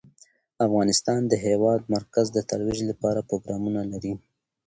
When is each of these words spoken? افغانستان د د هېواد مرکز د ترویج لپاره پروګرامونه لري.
افغانستان 0.65 1.19
د 1.25 1.29
د 1.31 1.33
هېواد 1.45 1.81
مرکز 1.95 2.25
د 2.33 2.37
ترویج 2.49 2.79
لپاره 2.89 3.25
پروګرامونه 3.29 3.81
لري. 3.91 4.13